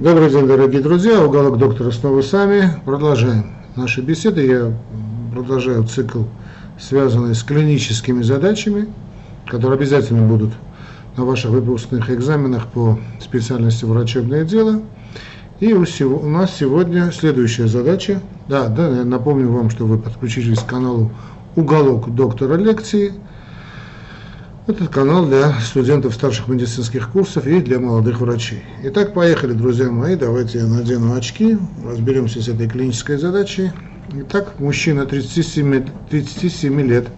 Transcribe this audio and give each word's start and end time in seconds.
Добрый 0.00 0.28
день, 0.28 0.48
дорогие 0.48 0.82
друзья. 0.82 1.24
Уголок 1.24 1.56
доктора 1.56 1.92
снова 1.92 2.20
с 2.20 2.32
вами. 2.32 2.68
Продолжаем 2.84 3.52
наши 3.76 4.00
беседы. 4.00 4.44
Я 4.44 4.72
продолжаю 5.32 5.84
цикл, 5.84 6.22
связанный 6.80 7.36
с 7.36 7.44
клиническими 7.44 8.20
задачами, 8.22 8.88
которые 9.46 9.78
обязательно 9.78 10.26
будут 10.26 10.52
на 11.16 11.24
ваших 11.24 11.52
выпускных 11.52 12.10
экзаменах 12.10 12.66
по 12.66 12.98
специальности 13.20 13.84
врачебное 13.84 14.44
дело. 14.44 14.82
И 15.60 15.72
у, 15.72 15.84
у 15.84 16.28
нас 16.28 16.56
сегодня 16.58 17.12
следующая 17.12 17.68
задача. 17.68 18.20
Да, 18.48 18.66
да, 18.66 18.88
я 18.88 19.04
напомню 19.04 19.48
вам, 19.48 19.70
что 19.70 19.86
вы 19.86 19.98
подключились 19.98 20.58
к 20.58 20.66
каналу 20.66 21.12
«Уголок 21.54 22.12
доктора 22.12 22.56
лекции». 22.56 23.12
Этот 24.66 24.88
канал 24.88 25.26
для 25.26 25.52
студентов 25.60 26.14
старших 26.14 26.48
медицинских 26.48 27.10
курсов 27.10 27.46
и 27.46 27.60
для 27.60 27.78
молодых 27.78 28.20
врачей. 28.20 28.64
Итак, 28.84 29.12
поехали, 29.12 29.52
друзья 29.52 29.90
мои. 29.90 30.16
Давайте 30.16 30.60
я 30.60 30.66
надену 30.66 31.14
очки, 31.14 31.58
разберемся 31.86 32.40
с 32.40 32.48
этой 32.48 32.66
клинической 32.66 33.18
задачей. 33.18 33.72
Итак, 34.14 34.58
мужчина 34.58 35.04
37, 35.04 35.86
37 36.08 36.80
лет 36.80 37.08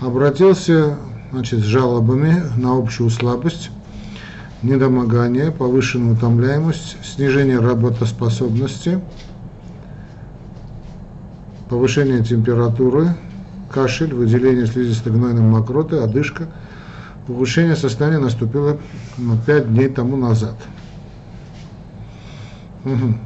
обратился 0.00 0.96
значит, 1.32 1.58
с 1.58 1.64
жалобами 1.64 2.40
на 2.56 2.78
общую 2.78 3.10
слабость, 3.10 3.70
недомогание, 4.62 5.50
повышенную 5.50 6.14
утомляемость, 6.14 6.96
снижение 7.04 7.58
работоспособности, 7.58 9.00
повышение 11.68 12.22
температуры, 12.22 13.16
кашель, 13.76 14.14
выделение 14.14 14.66
слизистой 14.66 15.12
гнойной 15.12 15.42
мокроты, 15.42 15.98
одышка. 15.98 16.48
Улучшение 17.28 17.76
состояния 17.76 18.18
наступило 18.18 18.78
5 19.44 19.74
дней 19.74 19.88
тому 19.88 20.16
назад. 20.16 20.54
Угу. 22.86 23.18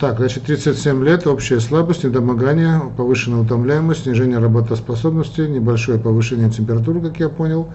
Так, 0.00 0.18
значит, 0.18 0.44
37 0.44 1.04
лет, 1.04 1.28
общая 1.28 1.60
слабость, 1.60 2.02
недомогание, 2.02 2.82
повышенная 2.96 3.38
утомляемость, 3.38 4.02
снижение 4.02 4.38
работоспособности, 4.38 5.42
небольшое 5.42 6.00
повышение 6.00 6.50
температуры, 6.50 7.00
как 7.02 7.20
я 7.20 7.28
понял, 7.28 7.68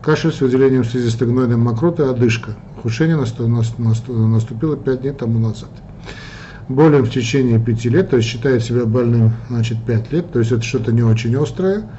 кашель 0.00 0.32
с 0.32 0.40
выделением 0.40 0.84
слизистой 0.84 1.26
гнойной 1.26 1.56
мокроты, 1.56 2.04
одышка. 2.04 2.52
Ухудшение 2.78 3.16
наступило 3.16 4.76
5 4.76 5.00
дней 5.00 5.12
тому 5.12 5.40
назад 5.40 5.70
болен 6.70 7.04
в 7.04 7.10
течение 7.10 7.58
пяти 7.58 7.88
лет, 7.88 8.10
то 8.10 8.16
есть 8.16 8.28
считает 8.28 8.62
себя 8.62 8.86
больным, 8.86 9.32
значит, 9.48 9.78
пять 9.84 10.12
лет, 10.12 10.32
то 10.32 10.38
есть 10.38 10.52
это 10.52 10.62
что-то 10.62 10.92
не 10.92 11.02
очень 11.02 11.36
острое. 11.36 11.90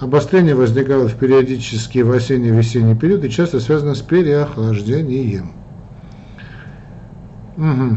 Обострение 0.00 0.54
возникает 0.54 1.10
в 1.10 1.16
периодически 1.16 1.98
в 1.98 2.10
осенне-весенний 2.10 2.96
период 2.96 3.24
и 3.24 3.30
часто 3.30 3.60
связано 3.60 3.94
с 3.94 4.00
переохлаждением. 4.00 5.52
Угу. 7.56 7.96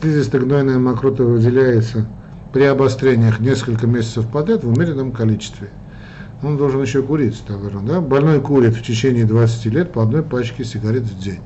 Слизисто-гнойная 0.00 0.78
мокрота 0.78 1.24
выделяется 1.24 2.06
при 2.52 2.64
обострениях 2.64 3.40
несколько 3.40 3.86
месяцев 3.86 4.28
подряд 4.28 4.64
в 4.64 4.68
умеренном 4.68 5.12
количестве. 5.12 5.68
Он 6.42 6.56
должен 6.56 6.82
еще 6.82 7.02
курить, 7.02 7.42
наверное, 7.48 7.82
да? 7.82 8.00
Больной 8.00 8.40
курит 8.40 8.76
в 8.76 8.82
течение 8.82 9.24
20 9.24 9.66
лет 9.66 9.92
по 9.92 10.02
одной 10.02 10.22
пачке 10.22 10.64
сигарет 10.64 11.04
в 11.04 11.18
день. 11.18 11.40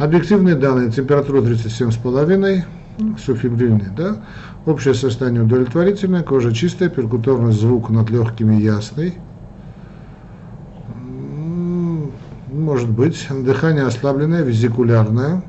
Объективные 0.00 0.54
данные, 0.54 0.90
температура 0.90 1.42
37,5, 1.42 2.64
суфибрильный, 3.18 3.88
да, 3.94 4.22
общее 4.64 4.94
состояние 4.94 5.42
удовлетворительное, 5.42 6.22
кожа 6.22 6.54
чистая, 6.54 6.88
перкуторный 6.88 7.52
звук 7.52 7.90
над 7.90 8.08
легкими 8.08 8.54
ясный, 8.54 9.18
может 12.50 12.88
быть, 12.88 13.28
дыхание 13.30 13.84
ослабленное, 13.84 14.42
визикулярное, 14.42 15.44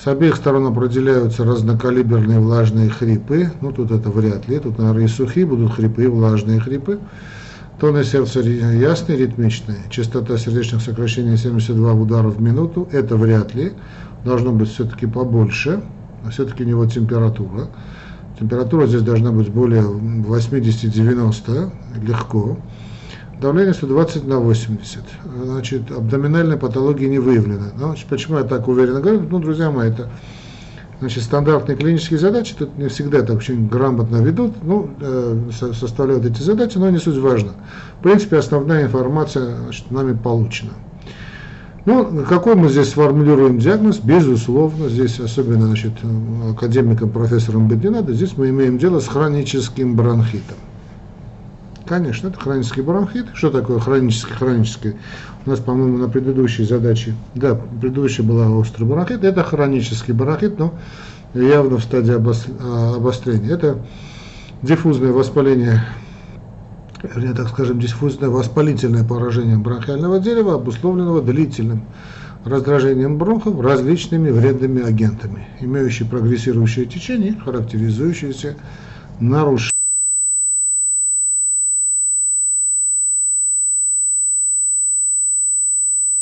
с 0.00 0.06
обеих 0.06 0.36
сторон 0.36 0.68
определяются 0.68 1.44
разнокалиберные 1.44 2.38
влажные 2.38 2.90
хрипы. 2.90 3.50
Ну, 3.60 3.72
тут 3.72 3.90
это 3.90 4.08
вряд 4.08 4.46
ли. 4.46 4.60
Тут, 4.60 4.78
наверное, 4.78 5.06
и 5.06 5.08
сухие 5.08 5.46
будут 5.46 5.72
хрипы, 5.72 6.04
и 6.04 6.06
влажные 6.06 6.60
хрипы. 6.60 7.00
Тоны 7.80 8.04
сердца 8.04 8.40
ясный, 8.40 9.16
ритмичный. 9.16 9.76
Частота 9.90 10.38
сердечных 10.38 10.80
сокращений 10.80 11.36
72 11.36 11.92
удара 11.92 12.28
в 12.28 12.40
минуту. 12.40 12.88
Это 12.92 13.16
вряд 13.16 13.54
ли. 13.54 13.72
Должно 14.24 14.52
быть 14.52 14.70
все-таки 14.70 15.06
побольше. 15.06 15.82
А 16.24 16.30
все-таки 16.30 16.62
у 16.62 16.66
него 16.66 16.86
температура. 16.86 17.68
Температура 18.38 18.86
здесь 18.86 19.02
должна 19.02 19.32
быть 19.32 19.48
более 19.48 19.82
80-90, 19.82 21.70
легко. 22.02 22.56
Давление 23.40 23.74
120 23.74 24.26
на 24.26 24.38
80. 24.38 25.02
Значит, 25.44 25.90
абдоминальной 25.90 26.56
патологии 26.56 27.06
не 27.06 27.18
выявлено. 27.18 27.66
Значит, 27.76 28.06
почему 28.06 28.38
я 28.38 28.44
так 28.44 28.68
уверенно 28.68 29.00
говорю? 29.00 29.26
Ну, 29.28 29.38
друзья 29.40 29.70
мои, 29.70 29.90
это 29.90 30.10
Значит, 31.00 31.24
стандартные 31.24 31.76
клинические 31.76 32.18
задачи 32.18 32.54
тут 32.56 32.78
не 32.78 32.88
всегда 32.88 33.22
так 33.22 33.36
очень 33.36 33.68
грамотно 33.68 34.16
ведут, 34.18 34.52
ну, 34.62 34.90
э, 35.00 35.50
составляют 35.50 36.24
эти 36.24 36.40
задачи, 36.40 36.78
но 36.78 36.88
не 36.88 36.98
суть 36.98 37.18
важно. 37.18 37.52
В 37.98 38.02
принципе, 38.02 38.36
основная 38.36 38.84
информация 38.84 39.56
значит, 39.56 39.90
нами 39.90 40.16
получена. 40.16 40.70
Ну, 41.84 42.24
какой 42.26 42.54
мы 42.54 42.70
здесь 42.70 42.88
сформулируем 42.88 43.58
диагноз? 43.58 43.98
Безусловно, 43.98 44.88
здесь 44.88 45.20
особенно 45.20 45.66
значит, 45.66 45.92
академиком, 46.50 47.10
профессором 47.10 47.68
быть 47.68 47.84
не 47.84 47.90
надо, 47.90 48.14
здесь 48.14 48.38
мы 48.38 48.48
имеем 48.48 48.78
дело 48.78 49.00
с 49.00 49.08
хроническим 49.08 49.94
бронхитом. 49.94 50.56
Конечно, 51.86 52.28
это 52.28 52.40
хронический 52.40 52.80
бронхит. 52.80 53.26
Что 53.34 53.50
такое 53.50 53.78
хронический, 53.78 54.32
хронический? 54.32 54.94
У 55.44 55.50
нас, 55.50 55.60
по-моему, 55.60 55.98
на 55.98 56.08
предыдущей 56.08 56.64
задаче, 56.64 57.14
да, 57.34 57.54
предыдущая 57.54 58.24
была 58.24 58.48
острый 58.48 58.84
бронхит. 58.84 59.22
Это 59.22 59.44
хронический 59.44 60.12
бронхит, 60.12 60.58
но 60.58 60.72
явно 61.34 61.76
в 61.76 61.84
стадии 61.84 62.14
а, 62.14 62.94
обострения. 62.96 63.50
Это 63.50 63.84
диффузное 64.62 65.12
воспаление, 65.12 65.84
вернее, 67.02 67.34
так 67.34 67.48
скажем, 67.48 67.78
диффузное 67.78 68.30
воспалительное 68.30 69.04
поражение 69.04 69.58
бронхиального 69.58 70.20
дерева, 70.20 70.54
обусловленного 70.54 71.20
длительным 71.20 71.84
раздражением 72.46 73.18
бронхов 73.18 73.60
различными 73.60 74.30
вредными 74.30 74.82
агентами, 74.82 75.48
имеющие 75.60 76.08
прогрессирующее 76.08 76.86
течение, 76.86 77.34
характеризующиеся 77.44 78.56
нарушением 79.20 79.73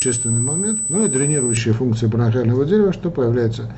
существенный 0.03 0.41
момент, 0.41 0.81
ну 0.89 1.05
и 1.05 1.09
дренирующая 1.09 1.73
функция 1.73 2.09
бронхиального 2.09 2.65
дерева, 2.65 2.93
что 2.93 3.11
появляется 3.11 3.73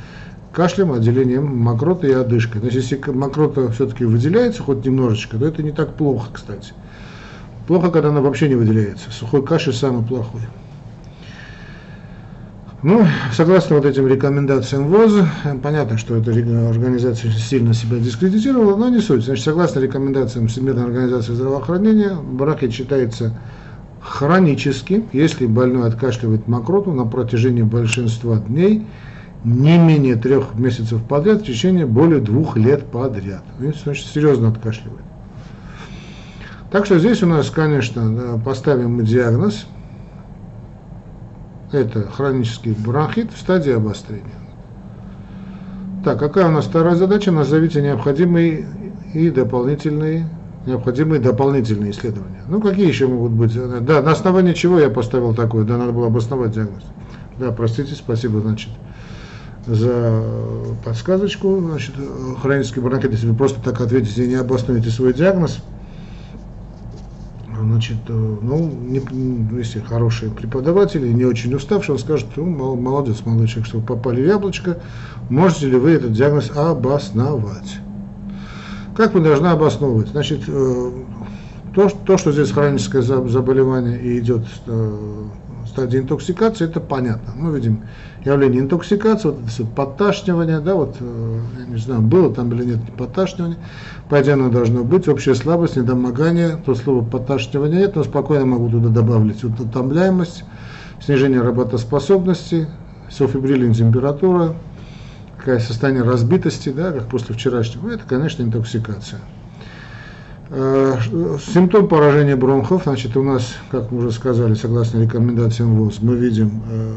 кашлем, 0.53 0.93
отделением 0.93 1.55
мокроты 1.55 2.09
и 2.09 2.13
одышкой. 2.13 2.61
Значит, 2.61 2.83
если 2.83 3.11
мокрота 3.11 3.69
все-таки 3.69 4.07
выделяется 4.07 4.63
хоть 4.63 4.85
немножечко, 4.87 5.37
то 5.37 5.47
это 5.47 5.63
не 5.63 5.73
так 5.73 5.95
плохо, 5.95 6.31
кстати. 6.33 6.73
Плохо, 7.67 7.91
когда 7.91 8.09
она 8.09 8.23
вообще 8.23 8.49
не 8.49 8.55
выделяется. 8.55 9.11
Сухой 9.11 9.45
кашель 9.45 9.75
самый 9.75 10.05
плохой. 10.05 10.41
Ну, 12.83 13.07
согласно 13.33 13.77
вот 13.77 13.85
этим 13.85 14.07
рекомендациям 14.07 14.89
ВОЗ, 14.89 15.27
понятно, 15.63 15.99
что 15.99 16.17
эта 16.17 16.31
организация 16.31 17.33
сильно 17.33 17.75
себя 17.75 17.99
дискредитировала, 17.99 18.77
но 18.77 18.89
не 18.89 19.01
суть. 19.01 19.25
Значит, 19.25 19.45
согласно 19.45 19.81
рекомендациям 19.81 20.49
Всемирной 20.49 20.85
организации 20.85 21.33
здравоохранения, 21.33 22.15
бронхит 22.15 22.73
считается 22.73 23.35
хронически, 24.05 25.05
если 25.13 25.47
больной 25.47 25.89
откашливает 25.89 26.47
мокроту 26.47 26.93
на 26.93 27.07
протяжении 27.07 27.63
большинства 27.63 28.37
дней, 28.37 28.87
не 29.45 29.79
менее 29.79 30.17
трех 30.17 30.55
месяцев 30.55 31.03
подряд, 31.03 31.43
в 31.43 31.47
течение 31.47 31.87
более 31.87 32.21
двух 32.21 32.57
лет 32.57 32.85
подряд. 32.87 33.43
Значит, 33.59 34.07
серьезно 34.07 34.49
откашливает. 34.49 35.03
Так 36.71 36.87
что 36.87 36.99
здесь 36.99 37.23
у 37.23 37.27
нас, 37.27 37.51
конечно, 37.51 38.41
поставим 38.45 38.97
мы 38.97 39.05
диагноз. 39.05 39.67
Это 41.73 42.03
хронический 42.03 42.73
бронхит 42.73 43.33
в 43.33 43.39
стадии 43.39 43.73
обострения. 43.73 44.25
Так, 46.05 46.19
какая 46.19 46.47
у 46.47 46.51
нас 46.51 46.67
вторая 46.67 46.95
задача? 46.95 47.33
Назовите 47.33 47.81
необходимые 47.81 48.67
и 49.13 49.31
дополнительные 49.31 50.29
необходимые 50.67 51.21
дополнительные 51.21 51.91
исследования. 51.91 52.43
Ну, 52.49 52.61
какие 52.61 52.87
еще 52.87 53.07
могут 53.07 53.33
быть? 53.33 53.55
Да, 53.55 54.03
на 54.03 54.13
основании 54.13 54.53
чего 54.55 54.79
я 54.79 54.91
поставил 54.91 55.35
такое? 55.35 55.65
Да, 55.65 55.77
надо 55.77 55.93
было 55.93 56.07
обосновать 56.07 56.53
диагноз. 56.53 56.83
Да, 57.39 57.51
простите, 57.53 57.95
спасибо, 57.95 58.41
значит, 58.41 58.71
за 59.67 60.23
подсказочку. 60.85 61.61
Значит, 61.61 61.95
хронический 62.41 62.81
бронхит, 62.81 63.13
если 63.13 63.29
вы 63.29 63.35
просто 63.35 63.61
так 63.61 63.81
ответите 63.81 64.25
и 64.25 64.29
не 64.29 64.37
обоснуете 64.37 64.91
свой 64.91 65.13
диагноз, 65.13 65.59
значит, 67.75 67.97
ну, 68.09 68.71
не, 68.71 69.03
если 69.59 69.81
хороший 69.81 70.31
преподаватель 70.31 71.05
и 71.07 71.13
не 71.13 71.25
очень 71.25 71.55
уставший, 71.55 71.95
он 71.95 71.99
скажет, 71.99 72.29
ну, 72.37 72.77
молодец, 72.77 73.23
молодой 73.25 73.49
человек, 73.49 73.67
что 73.67 73.79
вы 73.79 73.85
попали 73.85 74.23
в 74.23 74.27
яблочко, 74.27 74.79
можете 75.29 75.69
ли 75.69 75.77
вы 75.77 75.93
этот 75.93 76.13
диагноз 76.13 76.51
обосновать? 76.55 77.79
Как 78.97 79.13
мы 79.15 79.21
должны 79.21 79.49
обосновывать? 79.49 80.09
Значит, 80.09 80.43
э, 80.47 80.91
то, 81.75 81.91
то, 82.07 82.17
что 82.17 82.31
здесь 82.31 82.53
хроническое 82.53 83.03
заболевание 83.03 84.01
и 84.01 84.21
идет 84.21 84.47
э, 84.67 85.25
стадии 85.67 85.99
интоксикации, 85.99 86.67
это 86.67 86.79
понятно. 86.79 87.33
Мы 87.37 87.57
видим 87.57 87.83
явление 88.25 88.63
интоксикации, 88.63 89.29
вот 89.29 89.39
это 89.41 89.67
подташнивание, 89.67 90.61
да, 90.61 90.77
вот, 90.77 90.97
э, 91.01 91.41
я 91.59 91.67
не 91.67 91.79
знаю, 91.79 92.03
было 92.03 92.33
там 92.33 92.53
или 92.53 92.65
нет 92.65 92.79
подташнивание, 92.97 93.59
по 94.09 94.23
идее 94.23 94.35
оно 94.35 94.49
должно 94.51 94.85
быть, 94.85 95.09
общая 95.09 95.35
слабость, 95.35 95.77
недомогание, 95.77 96.57
то 96.65 96.77
слово 96.77 97.05
подташнивание 97.05 97.81
нет, 97.81 97.97
но 97.97 98.05
спокойно 98.05 98.47
могу 98.47 98.71
туда 98.71 98.91
добавить 98.91 99.43
утомляемость, 99.43 100.45
снижение 101.05 101.43
работоспособности, 101.43 102.69
софибрилин 103.11 103.73
температура, 103.73 104.55
какое 105.45 105.61
состояние 105.61 106.05
разбитости, 106.05 106.71
да, 106.71 106.91
как 106.91 107.07
после 107.09 107.35
вчерашнего, 107.35 107.91
это, 107.91 108.05
конечно, 108.05 108.43
интоксикация. 108.43 109.21
Э, 110.49 110.97
симптом 111.53 111.87
поражения 111.87 112.35
бронхов, 112.35 112.85
значит, 112.85 113.15
у 113.17 113.23
нас, 113.23 113.55
как 113.71 113.91
мы 113.91 113.99
уже 113.99 114.11
сказали, 114.11 114.55
согласно 114.55 115.03
рекомендациям 115.03 115.77
ВОЗ, 115.77 115.99
мы 116.01 116.17
видим, 116.17 116.63
э, 116.71 116.95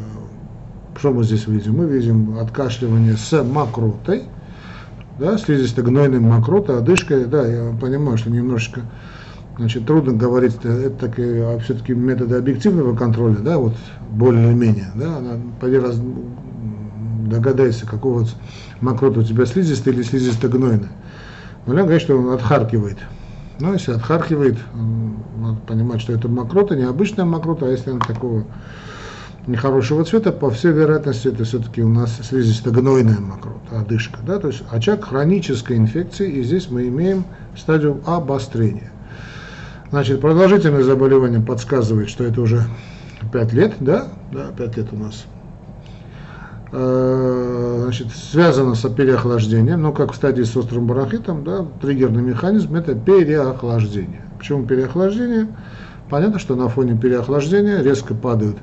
что 0.97 1.11
мы 1.11 1.25
здесь 1.25 1.45
видим? 1.47 1.75
Мы 1.75 1.88
видим 1.88 2.39
откашливание 2.39 3.17
с 3.17 3.44
мокротой, 3.44 4.23
да, 5.19 5.38
слизисто-гнойным 5.38 6.21
мокротой, 6.23 6.77
одышкой, 6.77 7.25
да, 7.25 7.45
я 7.45 7.73
понимаю, 7.81 8.17
что 8.17 8.29
немножечко 8.29 8.81
значит, 9.57 9.85
трудно 9.85 10.13
говорить, 10.13 10.55
это 10.63 10.89
такие, 10.91 11.44
а 11.44 11.59
все-таки 11.59 11.94
методы 11.94 12.35
объективного 12.35 12.95
контроля, 12.95 13.39
да, 13.39 13.57
вот 13.57 13.75
более-менее, 14.11 14.91
да, 14.95 15.17
она, 15.17 15.31
раз, 15.61 15.99
догадайся, 17.29 17.85
какого 17.85 18.25
мокрота 18.81 19.19
у 19.19 19.24
тебя 19.24 19.45
слизистая 19.45 19.94
или 19.94 20.03
слизисто-гнойная. 20.03 20.89
Но 21.65 21.74
я 21.74 21.83
говорю, 21.83 22.00
что 22.00 22.18
он 22.18 22.29
отхаркивает. 22.33 22.97
Но 23.59 23.74
если 23.74 23.91
отхаркивает, 23.91 24.57
надо 25.38 25.59
понимать, 25.68 26.01
что 26.01 26.13
это 26.13 26.27
мокрота, 26.27 26.75
не 26.75 26.83
обычная 26.83 27.25
мокрота, 27.25 27.65
а 27.65 27.69
если 27.69 27.91
она 27.91 28.00
такого 28.00 28.45
нехорошего 29.47 30.03
цвета, 30.03 30.31
по 30.31 30.51
всей 30.51 30.71
вероятности, 30.71 31.29
это 31.29 31.44
все-таки 31.44 31.81
у 31.81 31.89
нас 31.89 32.19
слизисто-гнойная 32.21 33.19
мокрота, 33.19 33.80
одышка. 33.80 34.19
Да? 34.25 34.39
То 34.39 34.50
есть 34.50 34.63
очаг 34.69 35.06
хронической 35.06 35.77
инфекции, 35.77 36.30
и 36.30 36.44
здесь 36.44 36.69
мы 36.69 36.88
имеем 36.88 37.25
стадию 37.56 38.01
обострения. 38.06 38.91
Значит, 39.89 40.21
продолжительность 40.21 40.85
заболевания 40.85 41.39
подсказывает, 41.39 42.09
что 42.09 42.25
это 42.25 42.41
уже 42.41 42.63
5 43.31 43.53
лет, 43.53 43.73
да? 43.80 44.09
Да, 44.31 44.51
5 44.56 44.77
лет 44.77 44.88
у 44.91 44.97
нас 44.97 45.25
значит, 46.72 48.08
связано 48.12 48.75
с 48.75 48.90
переохлаждением, 48.90 49.81
но 49.81 49.94
как 49.94 50.12
в 50.12 50.16
стадии 50.16 50.44
с 50.44 50.56
острым 50.58 50.88
бронхитом, 50.88 51.44
да, 51.44 51.66
триггерный 51.81 52.22
механизм 52.22 52.75
это 52.75 52.94
переохлаждение. 52.96 54.22
Почему 54.38 54.66
переохлаждение? 54.66 55.48
Понятно, 56.10 56.40
что 56.40 56.56
на 56.56 56.69
фоне 56.69 56.98
переохлаждения 56.98 57.81
резко 57.81 58.14
падают 58.14 58.58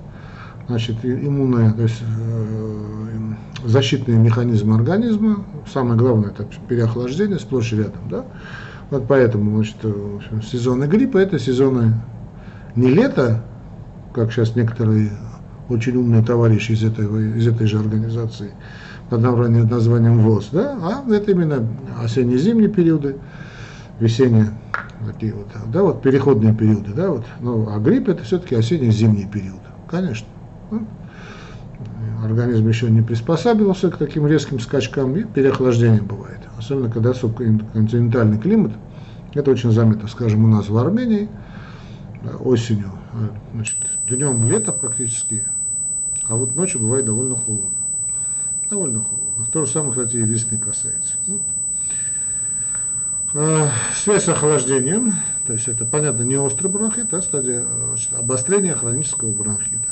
значит, 0.67 0.97
иммунные, 1.05 1.73
то 1.73 1.83
есть 1.83 2.03
э, 2.03 3.35
защитные 3.65 4.19
механизмы 4.19 4.77
организма. 4.77 5.45
Самое 5.73 5.99
главное 5.99 6.31
это 6.31 6.47
переохлаждение 6.69 7.39
сплошь 7.39 7.73
и 7.73 7.77
рядом. 7.77 8.09
Да? 8.11 8.25
Вот 8.91 9.07
поэтому 9.09 9.57
значит, 9.57 9.77
общем, 9.85 10.43
сезоны 10.43 10.85
гриппа 10.85 11.19
это 11.19 11.39
сезоны 11.39 11.95
не 12.77 12.89
лета, 12.89 13.45
как 14.15 14.33
сейчас 14.33 14.57
некоторые 14.57 15.11
очень 15.69 15.97
умный 15.97 16.23
товарищ 16.23 16.71
из, 16.71 16.85
этого, 16.85 17.19
из 17.19 17.47
этой 17.47 17.67
же 17.67 17.79
организации 17.79 18.53
под 19.11 19.21
названием 19.21 20.19
ВОЗ, 20.21 20.49
да, 20.53 20.79
а 20.83 21.13
это 21.13 21.31
именно 21.31 21.67
осенне-зимние 22.03 22.69
периоды, 22.69 23.17
весенние 24.01 24.51
такие 25.07 25.35
вот, 25.35 25.49
да, 25.73 25.83
вот 25.83 26.03
переходные 26.03 26.55
периоды, 26.55 26.93
да, 26.95 27.11
вот, 27.11 27.25
ну, 27.41 27.69
а 27.71 27.79
грипп 27.79 28.09
это 28.09 28.25
все-таки 28.25 28.55
осенне-зимний 28.55 29.27
период, 29.27 29.61
конечно. 29.89 30.27
Ну, 30.71 30.87
организм 32.25 32.67
еще 32.69 32.91
не 32.91 33.03
приспосабливался 33.03 33.91
к 33.91 33.99
таким 33.99 34.27
резким 34.27 34.59
скачкам, 34.59 35.15
и 35.17 35.25
переохлаждение 35.25 36.01
бывает. 36.01 36.41
Особенно 36.57 36.91
когда 36.91 37.13
континентальный 37.13 38.39
климат, 38.39 38.73
это 39.35 39.51
очень 39.51 39.73
заметно, 39.73 40.09
скажем, 40.09 40.45
у 40.45 40.49
нас 40.49 40.69
в 40.69 40.77
Армении, 40.79 41.29
осенью, 42.41 42.93
значит, 43.53 43.77
днем 44.09 44.49
лето 44.49 44.73
практически, 44.73 45.45
а 46.27 46.37
вот 46.37 46.55
ночью 46.57 46.81
бывает 46.81 47.05
довольно 47.05 47.37
холодно. 47.37 47.71
Довольно 48.71 49.01
холодно. 49.01 49.47
То 49.53 49.65
же 49.65 49.71
самое, 49.71 49.93
кстати, 49.93 50.17
и 50.17 50.23
весны 50.23 50.59
касается. 50.59 51.17
Вот. 51.27 51.43
А, 53.35 53.69
связь 53.95 54.25
с 54.25 54.29
охлаждением, 54.29 55.13
то 55.47 55.53
есть 55.53 55.69
это, 55.69 55.85
понятно, 55.85 56.23
не 56.23 56.37
острый 56.37 56.69
бронхит, 56.69 57.13
а 57.13 57.23
стадия 57.23 57.65
значит, 57.89 58.11
обострения 58.15 58.75
хронического 58.75 59.33
бронхита. 59.33 59.89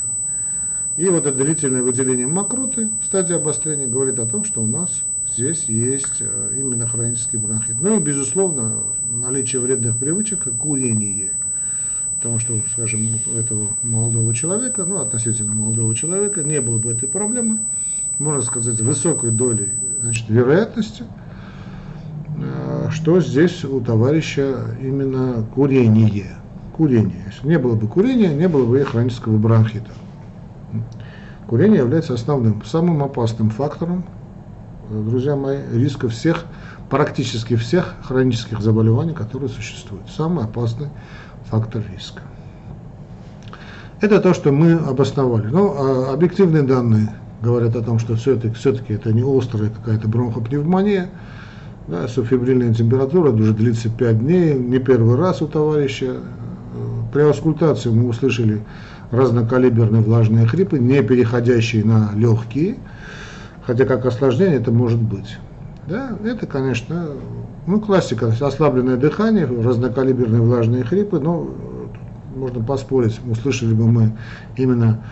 И 0.97 1.09
вот 1.09 1.27
это 1.27 1.37
длительное 1.37 1.83
выделение 1.83 2.27
мокроты 2.27 2.91
в 3.01 3.05
стадии 3.05 3.35
обострения 3.35 3.87
говорит 3.87 4.19
о 4.19 4.27
том, 4.27 4.45
что 4.45 4.63
у 4.63 4.67
нас 4.67 5.03
здесь 5.27 5.65
есть 5.65 6.21
э, 6.21 6.55
именно 6.59 6.87
хронический 6.87 7.39
бронхит. 7.39 7.77
Ну 7.81 7.97
и, 7.97 8.01
безусловно, 8.01 8.85
наличие 9.11 9.63
вредных 9.63 9.97
привычек, 9.99 10.43
курение– 10.59 11.33
Потому 12.23 12.39
что, 12.39 12.53
скажем, 12.73 13.01
у 13.35 13.37
этого 13.37 13.67
молодого 13.83 14.33
человека, 14.33 14.85
ну, 14.85 15.01
относительно 15.01 15.55
молодого 15.55 15.93
человека, 15.93 16.45
не 16.45 16.61
было 16.61 16.79
бы 16.79 16.93
этой 16.93 17.09
проблемы, 17.09 17.59
можно 18.21 18.43
сказать, 18.43 18.81
высокой 18.81 19.33
долей 19.33 19.71
значит, 20.01 20.29
вероятности, 20.29 21.03
э, 22.39 22.91
что 22.93 23.21
здесь 23.21 23.65
у 23.65 23.81
товарища 23.81 24.77
именно 24.81 25.45
курение. 25.53 26.37
Курение. 26.77 27.25
Если 27.27 27.49
не 27.49 27.59
было 27.59 27.75
бы 27.75 27.89
курения, 27.89 28.33
не 28.33 28.47
было 28.47 28.67
бы 28.67 28.81
и 28.81 28.85
хронического 28.85 29.37
бронхита. 29.37 29.91
Курение 31.49 31.79
является 31.79 32.15
основным, 32.15 32.63
самым 32.65 33.03
опасным 33.03 33.51
фактором, 33.51 34.05
э, 34.91 35.03
друзья 35.09 35.35
мои, 35.35 35.59
риска 35.73 36.09
всех, 36.09 36.45
практически 36.89 37.57
всех 37.57 37.97
хронических 38.05 38.61
заболеваний, 38.61 39.13
которые 39.13 39.49
существуют. 39.49 40.09
Самый 40.09 40.45
опасный 40.45 40.89
фактор 41.53 41.83
риска. 41.93 42.23
Это 44.01 44.21
то, 44.21 44.33
что 44.33 44.51
мы 44.53 44.73
обосновали. 44.73 45.49
Но 45.49 45.77
а 45.79 46.15
объективные 46.15 46.63
данные 46.63 47.15
говорят 47.43 47.77
о 47.77 47.83
том, 47.83 47.99
что 47.99 48.17
все-таки, 48.17 48.55
все-таки 48.55 48.95
это 48.95 49.13
не 49.13 49.23
острая 49.23 49.69
какая-то 49.69 50.09
бронхопневмония, 50.09 51.11
да, 51.89 52.09
субфибрильная 52.09 52.73
температура 52.73 53.31
уже 53.31 53.53
длится 53.53 53.91
5 53.91 54.19
дней, 54.21 54.55
не 54.55 54.79
первый 54.79 55.17
раз 55.17 55.43
у 55.43 55.47
товарища. 55.47 56.21
При 57.13 57.21
аускультации 57.21 57.91
мы 57.91 58.09
услышали 58.09 58.63
разнокалиберные 59.11 60.01
влажные 60.01 60.47
хрипы, 60.47 60.79
не 60.79 61.03
переходящие 61.03 61.85
на 61.85 62.13
легкие, 62.15 62.77
хотя 63.67 63.85
как 63.85 64.07
осложнение 64.07 64.57
это 64.57 64.73
может 64.73 65.03
быть. 65.03 65.37
Да, 65.87 66.17
это, 66.25 66.47
конечно, 66.47 67.09
ну, 67.67 67.81
классика, 67.81 68.33
ослабленное 68.41 68.97
дыхание, 68.97 69.47
разнокалиберные 69.47 70.41
влажные 70.41 70.85
хрипы, 70.85 71.19
но 71.19 71.49
можно 72.37 72.63
поспорить, 72.63 73.21
услышали 73.29 73.75
бы 73.75 73.87
мы 73.87 74.17
именно 74.57 75.05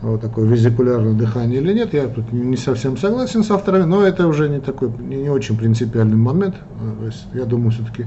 вот 0.00 0.20
такое 0.20 0.46
визикулярное 0.46 1.14
дыхание 1.14 1.60
или 1.60 1.72
нет. 1.72 1.94
Я 1.94 2.08
тут 2.08 2.32
не 2.32 2.56
совсем 2.56 2.96
согласен 2.96 3.42
с 3.42 3.50
авторами, 3.50 3.84
но 3.84 4.02
это 4.02 4.26
уже 4.26 4.48
не 4.48 4.60
такой, 4.60 4.90
не, 4.98 5.16
не 5.16 5.30
очень 5.30 5.56
принципиальный 5.56 6.16
момент. 6.16 6.56
То 7.00 7.06
есть, 7.06 7.26
я 7.32 7.44
думаю, 7.44 7.70
все-таки 7.70 8.06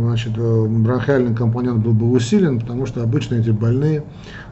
значит, 0.00 0.32
э, 0.36 0.66
бронхиальный 0.68 1.34
компонент 1.34 1.82
был 1.84 1.92
бы 1.92 2.10
усилен, 2.10 2.60
потому 2.60 2.86
что 2.86 3.02
обычно 3.02 3.36
эти 3.36 3.50
больные 3.50 4.04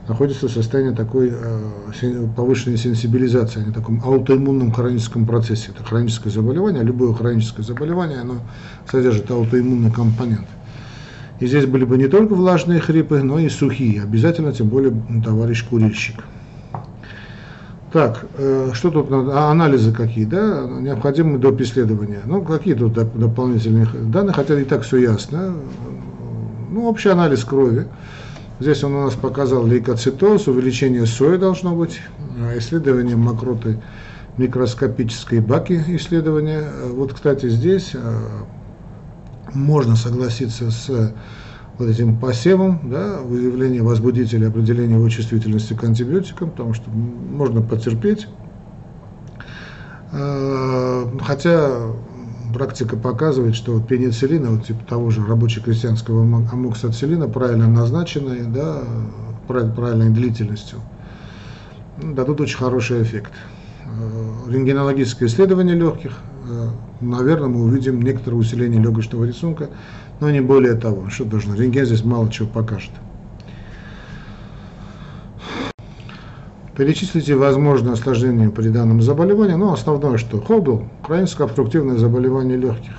находятся 0.09 0.49
в 0.49 0.53
состоянии 0.53 0.95
такой 0.95 1.33
э, 1.33 2.27
повышенной 2.37 2.77
сенсибилизации, 2.77 3.61
они 3.61 3.71
в 3.71 3.75
таком 3.75 4.01
аутоиммунном 4.05 4.73
хроническом 4.73 5.27
процессе. 5.27 5.71
Это 5.75 5.85
хроническое 5.85 6.33
заболевание, 6.33 6.83
любое 6.83 7.13
хроническое 7.13 7.65
заболевание, 7.65 8.21
оно 8.21 8.41
содержит 8.91 9.31
аутоиммунный 9.31 9.91
компонент. 9.91 10.47
И 11.41 11.47
здесь 11.47 11.67
были 11.67 11.85
бы 11.85 11.99
не 11.99 12.07
только 12.07 12.35
влажные 12.35 12.81
хрипы, 12.81 13.23
но 13.23 13.39
и 13.39 13.49
сухие. 13.49 14.03
Обязательно, 14.03 14.53
тем 14.53 14.69
более, 14.69 14.95
товарищ 15.25 15.65
курильщик. 15.65 16.23
Так, 17.93 18.25
э, 18.39 18.71
что 18.73 18.91
тут 18.91 19.11
надо? 19.11 19.33
А, 19.39 19.51
анализы 19.51 19.93
какие, 19.93 20.25
да, 20.25 20.67
необходимы 20.67 21.39
доп. 21.39 21.61
исследования. 21.61 22.21
Ну, 22.25 22.41
какие 22.43 22.75
тут 22.75 22.95
дополнительные 22.95 23.87
данные, 23.87 24.33
хотя 24.33 24.59
и 24.59 24.65
так 24.65 24.83
все 24.83 24.97
ясно. 24.97 25.55
Ну, 26.71 26.89
общий 26.89 27.11
анализ 27.11 27.45
крови. 27.45 27.87
Здесь 28.61 28.83
он 28.83 28.95
у 28.95 29.03
нас 29.03 29.15
показал 29.15 29.67
лейкоцитоз, 29.67 30.49
увеличение 30.49 31.05
сои 31.05 31.37
должно 31.37 31.75
быть, 31.75 32.01
а 32.41 32.57
исследование 32.57 33.17
мокроты 33.17 33.79
микроскопической 34.39 35.41
баки 35.41 35.83
исследования. 35.89 36.65
Вот, 36.93 37.13
кстати, 37.13 37.51
здесь 37.51 37.91
э, 37.93 37.99
можно 39.53 39.97
согласиться 39.97 40.71
с 40.71 41.13
вот 41.83 41.91
этим 41.91 42.17
посевом, 42.17 42.81
да, 42.85 43.19
выявление 43.21 43.83
возбудителя, 43.83 44.49
определение 44.49 44.97
его 44.99 45.09
чувствительности 45.09 45.75
к 45.75 45.85
антибиотикам, 45.85 46.51
потому 46.51 46.75
что 46.75 46.91
можно 46.91 47.61
потерпеть. 47.61 48.29
Э, 50.13 51.05
хотя 51.21 51.93
практика 52.53 52.97
показывает, 52.97 53.55
что 53.55 53.73
вот 53.75 53.89
пенициллина, 53.89 54.51
вот 54.51 54.67
типа 54.67 54.85
того 54.87 55.11
же 55.11 55.25
рабоче-крестьянского 55.27 56.23
амоксациллина, 56.23 57.29
правильно 57.29 57.67
назначенные, 57.67 58.45
да, 58.45 58.83
правильной 59.49 60.11
длительностью, 60.11 60.79
дадут 62.03 62.41
очень 62.41 62.59
хороший 62.59 63.03
эффект. 63.03 63.33
Э, 63.85 64.51
рентгенологическое 64.51 65.29
исследование 65.29 65.75
легких, 65.75 66.13
э, 66.49 66.69
наверное, 67.01 67.49
мы 67.49 67.65
увидим 67.65 68.03
некоторое 68.03 68.37
усиление 68.37 68.81
легочного 68.81 69.25
рисунка, 69.25 69.71
но 70.23 70.31
не 70.31 70.41
более 70.41 70.75
того. 70.75 71.11
Что 71.11 71.25
должно? 71.25 71.57
Рентген 71.57 71.85
здесь 71.85 72.05
мало 72.05 72.31
чего 72.31 72.47
покажет. 72.47 72.93
Перечислите 76.77 77.35
возможные 77.35 77.95
осложнения 77.95 78.49
при 78.49 78.69
данном 78.69 79.03
заболевании. 79.03 79.55
Ну, 79.55 79.73
основное, 79.73 80.19
что 80.19 80.41
хобл, 80.41 80.85
хроническое 81.05 81.49
обструктивное 81.49 81.97
заболевание 81.97 82.57
легких, 82.57 82.95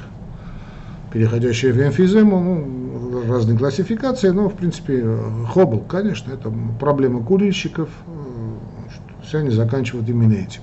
переходящее 1.13 1.71
в 1.71 1.81
эмфизему, 1.81 2.41
ну, 2.41 3.31
разные 3.31 3.57
классификации, 3.57 4.29
но, 4.29 4.49
в 4.49 4.55
принципе, 4.55 5.17
хобл, 5.47 5.79
конечно, 5.79 6.33
это 6.33 6.51
проблема 6.77 7.23
курильщиков, 7.23 7.87
все 9.23 9.37
они 9.37 9.49
заканчивают 9.49 10.09
именно 10.09 10.33
этим. 10.33 10.61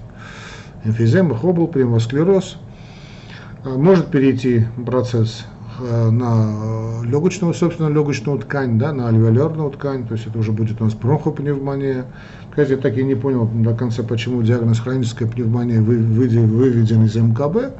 Эмфизема, 0.84 1.36
хобл, 1.36 1.68
прямосклероз. 1.68 2.58
Может 3.64 4.08
перейти 4.08 4.66
процесс 4.84 5.46
на 5.80 7.02
легочную, 7.04 7.54
собственно, 7.54 7.88
легочную 7.88 8.38
ткань, 8.38 8.78
да, 8.78 8.92
на 8.92 9.08
альвеолярную 9.08 9.70
ткань, 9.70 10.06
то 10.06 10.14
есть 10.14 10.26
это 10.26 10.38
уже 10.38 10.52
будет 10.52 10.80
у 10.80 10.84
нас 10.84 10.94
бронхопневмония, 10.94 12.06
кстати, 12.50 12.72
я 12.72 12.76
так 12.78 12.98
и 12.98 13.04
не 13.04 13.14
понял 13.14 13.46
до 13.46 13.74
конца, 13.74 14.02
почему 14.02 14.42
диагноз 14.42 14.80
хроническая 14.80 15.28
пневмония 15.28 15.80
выведен 15.80 17.04
из 17.04 17.14
МКБ. 17.14 17.74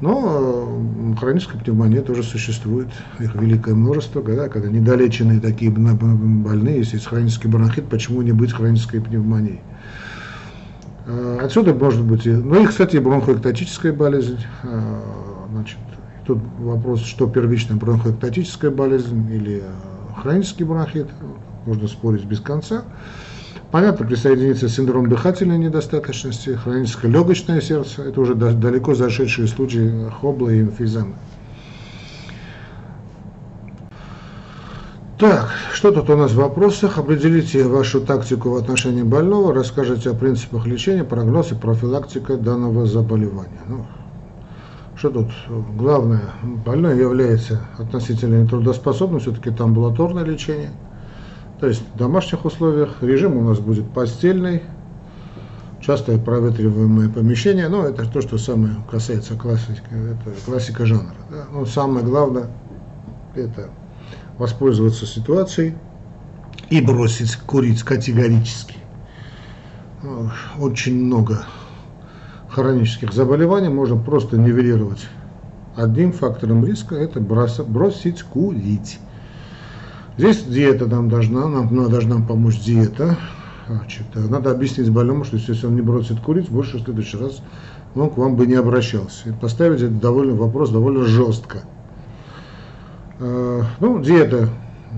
Но 0.00 1.12
э, 1.12 1.16
хроническая 1.18 1.60
пневмония 1.60 2.02
тоже 2.02 2.22
существует, 2.22 2.88
их 3.18 3.34
великое 3.34 3.74
множество, 3.74 4.22
когда, 4.22 4.48
когда 4.48 4.68
недолеченные 4.68 5.40
такие 5.40 5.70
больные, 5.70 6.78
если 6.78 6.96
есть 6.96 7.06
хронический 7.06 7.48
бронхит, 7.48 7.88
почему 7.88 8.22
не 8.22 8.32
быть 8.32 8.52
хронической 8.52 9.00
пневмонией? 9.00 9.60
Э, 11.06 11.40
отсюда 11.42 11.74
может 11.74 12.04
быть, 12.04 12.26
ну 12.26 12.62
и, 12.62 12.66
кстати, 12.66 12.96
бронхоэктатическая 12.98 13.92
болезнь, 13.92 14.38
э, 14.62 15.00
значит, 15.50 15.78
тут 16.28 16.38
вопрос, 16.58 17.00
что 17.00 17.26
первичная 17.26 17.78
бронхоэктатическая 17.78 18.70
болезнь 18.70 19.26
или 19.32 19.62
хронический 20.14 20.64
бронхит, 20.64 21.08
можно 21.64 21.88
спорить 21.88 22.24
без 22.24 22.40
конца. 22.40 22.84
Понятно, 23.70 24.06
присоединится 24.06 24.68
синдром 24.68 25.08
дыхательной 25.08 25.58
недостаточности, 25.58 26.50
хроническое 26.50 27.10
легочное 27.10 27.62
сердце, 27.62 28.02
это 28.02 28.20
уже 28.20 28.34
далеко 28.34 28.94
зашедшие 28.94 29.48
случаи 29.48 30.10
хобла 30.20 30.50
и 30.50 30.60
эмфиземы. 30.60 31.14
Так, 35.18 35.50
что 35.72 35.90
тут 35.90 36.10
у 36.10 36.16
нас 36.16 36.32
в 36.32 36.36
вопросах? 36.36 36.98
Определите 36.98 37.64
вашу 37.64 38.00
тактику 38.02 38.50
в 38.50 38.56
отношении 38.56 39.02
больного, 39.02 39.52
расскажите 39.52 40.10
о 40.10 40.14
принципах 40.14 40.66
лечения, 40.66 41.04
прогноз 41.04 41.52
и 41.52 41.54
профилактика 41.54 42.36
данного 42.36 42.86
заболевания. 42.86 43.60
Ну, 43.66 43.86
что 44.98 45.10
тут? 45.10 45.28
Главное, 45.76 46.22
больной 46.42 46.98
является 46.98 47.62
относительно 47.78 48.42
нетрудоспособным, 48.42 49.20
все-таки 49.20 49.50
это 49.50 49.64
амбулаторное 49.64 50.24
лечение– 50.24 50.70
то 51.60 51.66
есть 51.66 51.82
в 51.94 51.98
домашних 51.98 52.44
условиях 52.44 53.02
режим 53.02 53.36
у 53.36 53.42
нас 53.42 53.58
будет 53.58 53.90
постельный, 53.90 54.62
частое 55.80 56.18
проветриваемое 56.18 57.08
помещение, 57.08 57.68
но 57.68 57.84
это 57.84 58.08
то, 58.08 58.20
что 58.20 58.38
самое 58.38 58.76
касается 58.90 59.34
классики, 59.34 59.82
это 59.90 60.40
классика 60.44 60.86
жанра. 60.86 61.16
Да? 61.30 61.46
Но 61.50 61.66
самое 61.66 62.04
главное 62.04 62.48
это 63.34 63.70
воспользоваться 64.38 65.04
ситуацией 65.04 65.74
и 66.70 66.80
бросить 66.80 67.34
курить 67.36 67.82
категорически. 67.82 68.76
Очень 70.60 71.06
много 71.06 71.44
хронических 72.58 73.12
заболеваний 73.12 73.68
можно 73.68 73.96
просто 73.96 74.36
нивелировать 74.36 75.06
одним 75.76 76.12
фактором 76.12 76.64
риска, 76.64 76.96
это 76.96 77.20
бросить 77.20 78.24
курить. 78.24 78.98
Здесь 80.16 80.42
диета 80.42 80.86
нам 80.86 81.08
должна, 81.08 81.46
нам, 81.46 81.72
нам 81.72 81.88
должна 81.88 82.16
помочь 82.20 82.58
диета. 82.58 83.16
Значит, 83.68 84.06
надо 84.14 84.50
объяснить 84.50 84.90
больному, 84.90 85.22
что 85.22 85.36
если 85.36 85.66
он 85.66 85.76
не 85.76 85.82
бросит 85.82 86.18
курить, 86.18 86.48
больше 86.48 86.78
в 86.78 86.82
следующий 86.82 87.18
раз 87.18 87.42
он 87.94 88.10
к 88.10 88.16
вам 88.16 88.34
бы 88.34 88.44
не 88.46 88.54
обращался. 88.54 89.28
И 89.28 89.32
поставить 89.32 89.80
этот 89.80 90.00
довольно, 90.00 90.34
вопрос 90.34 90.70
довольно 90.70 91.04
жестко. 91.04 91.58
Э, 93.20 93.62
ну, 93.78 94.02
диета 94.02 94.48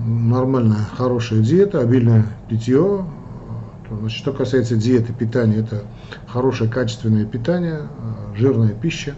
нормальная, 0.03 0.87
хорошая 0.97 1.41
диета, 1.41 1.81
обильное 1.81 2.25
питье. 2.49 3.05
Значит, 3.99 4.17
что 4.17 4.31
касается 4.31 4.75
диеты, 4.75 5.13
питания, 5.13 5.57
это 5.57 5.83
хорошее 6.27 6.69
качественное 6.69 7.25
питание, 7.25 7.81
э, 7.81 8.35
жирная 8.35 8.73
пища 8.73 9.15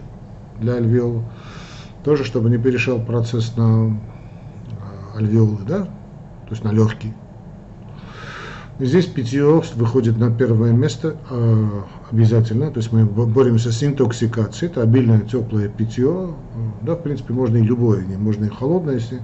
для 0.59 0.73
альвеол. 0.75 1.23
Тоже, 2.03 2.23
чтобы 2.23 2.49
не 2.49 2.57
перешел 2.57 2.99
процесс 2.99 3.55
на 3.55 3.97
альвеолы, 5.15 5.59
да, 5.67 5.83
то 5.83 6.49
есть 6.49 6.63
на 6.63 6.71
легкие. 6.71 7.13
здесь 8.79 9.05
питье 9.05 9.61
выходит 9.75 10.17
на 10.17 10.31
первое 10.31 10.71
место 10.71 11.17
э, 11.29 11.67
обязательно, 12.11 12.71
то 12.71 12.79
есть 12.79 12.91
мы 12.91 13.05
боремся 13.05 13.71
с 13.71 13.83
интоксикацией, 13.83 14.71
это 14.71 14.81
обильное 14.81 15.21
теплое 15.21 15.69
питье, 15.69 16.33
да, 16.81 16.95
в 16.95 17.03
принципе, 17.03 17.33
можно 17.33 17.57
и 17.57 17.61
любое, 17.61 18.05
можно 18.17 18.45
и 18.45 18.49
холодное, 18.49 18.95
если 18.95 19.21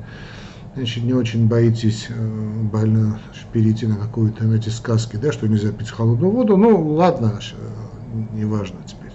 значит, 0.75 1.03
не 1.03 1.13
очень 1.13 1.47
боитесь 1.47 2.07
э, 2.09 2.61
больно 2.71 3.19
перейти 3.53 3.87
на 3.87 3.97
какую-то, 3.97 4.45
на 4.45 4.55
эти 4.55 4.69
сказки, 4.69 5.17
да, 5.17 5.31
что 5.31 5.47
нельзя 5.47 5.71
пить 5.71 5.89
холодную 5.89 6.31
воду, 6.31 6.57
ну, 6.57 6.93
ладно, 6.93 7.39
э, 7.39 8.37
неважно 8.37 8.77
теперь. 8.85 9.11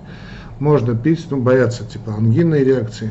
Можно 0.58 0.94
пить, 0.94 1.26
ну, 1.30 1.40
бояться, 1.40 1.84
типа, 1.84 2.14
ангинной 2.14 2.64
реакции, 2.64 3.10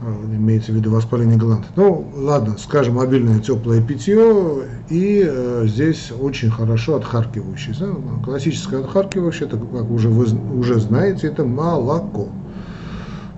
а, 0.00 0.24
имеется 0.24 0.72
в 0.72 0.74
виду 0.74 0.90
воспаление 0.90 1.38
гланд. 1.38 1.64
Ну, 1.76 2.10
ладно, 2.16 2.56
скажем, 2.58 2.98
обильное 2.98 3.38
теплое 3.38 3.80
питье, 3.80 4.64
и 4.88 5.24
э, 5.24 5.64
здесь 5.66 6.10
очень 6.10 6.50
хорошо 6.50 6.96
отхаркивающее. 6.96 7.74
Да? 7.78 7.94
Классическое 8.24 8.80
отхаркивающее, 8.80 9.46
это, 9.48 9.58
как 9.58 9.90
уже 9.90 10.08
вы 10.08 10.26
уже 10.58 10.80
знаете, 10.80 11.28
это 11.28 11.44
молоко. 11.44 12.28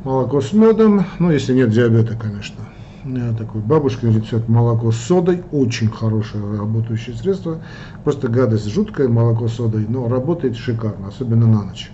Молоко 0.05 0.41
с 0.41 0.53
медом, 0.53 1.05
ну, 1.19 1.31
если 1.31 1.55
нет 1.55 1.71
диабета, 1.71 2.17
конечно. 2.17 2.65
Такой 3.37 3.61
бабушкин 3.61 4.17
рецепт 4.17 4.49
молоко 4.49 4.91
с 4.91 4.97
содой, 4.97 5.43
очень 5.53 5.91
хорошее 5.91 6.43
работающее 6.57 7.15
средство. 7.15 7.61
Просто 8.03 8.29
гадость 8.29 8.73
жуткая, 8.73 9.09
молоко 9.09 9.47
с 9.47 9.55
содой, 9.55 9.85
но 9.87 10.09
работает 10.09 10.57
шикарно, 10.57 11.09
особенно 11.09 11.47
на 11.47 11.65
ночь. 11.65 11.91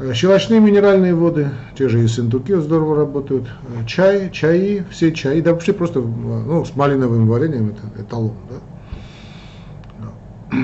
Э, 0.00 0.12
щелочные 0.12 0.58
минеральные 0.58 1.14
воды, 1.14 1.50
те 1.78 1.88
же 1.88 2.00
ессентуки 2.00 2.58
здорово 2.58 2.96
работают. 2.96 3.46
Э, 3.68 3.86
чай, 3.86 4.30
чаи, 4.32 4.84
все 4.90 5.12
чаи, 5.12 5.40
да 5.40 5.52
вообще 5.52 5.72
просто 5.72 6.00
ну, 6.00 6.64
с 6.64 6.74
малиновым 6.74 7.28
вареньем 7.28 7.68
это 7.68 8.02
эталон. 8.02 8.34
Да? 8.50 8.56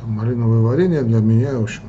Ну, 0.00 0.06
малиновое 0.06 0.62
варенье 0.62 1.02
для 1.02 1.18
меня, 1.20 1.58
в 1.58 1.64
общем, 1.64 1.82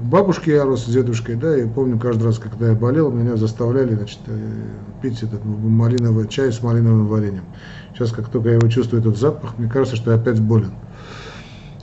бабушки 0.00 0.50
я 0.50 0.64
рос 0.64 0.84
с 0.84 0.88
дедушкой, 0.88 1.36
да, 1.36 1.56
и 1.56 1.66
помню 1.66 1.98
каждый 1.98 2.24
раз, 2.24 2.38
когда 2.38 2.68
я 2.68 2.74
болел, 2.74 3.10
меня 3.10 3.36
заставляли, 3.36 3.94
значит, 3.94 4.20
э, 4.26 4.38
пить 5.02 5.22
этот 5.22 5.44
малиновый 5.44 6.28
чай 6.28 6.52
с 6.52 6.62
малиновым 6.62 7.06
вареньем. 7.06 7.44
Сейчас, 7.94 8.12
как 8.12 8.28
только 8.28 8.50
я 8.50 8.54
его 8.56 8.68
чувствую, 8.68 9.00
этот 9.00 9.16
запах, 9.16 9.58
мне 9.58 9.68
кажется, 9.68 9.96
что 9.96 10.10
я 10.10 10.18
опять 10.18 10.40
болен 10.40 10.72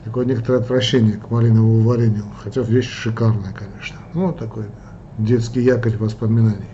такое 0.03 0.25
некоторое 0.25 0.59
отвращение 0.59 1.13
к 1.13 1.31
малиновому 1.31 1.81
варенью, 1.81 2.25
хотя 2.43 2.61
вещь 2.61 2.89
шикарная, 2.89 3.53
конечно. 3.53 3.97
Ну, 4.13 4.27
вот 4.27 4.37
такой 4.37 4.65
детский 5.17 5.61
якорь 5.61 5.97
воспоминаний. 5.97 6.67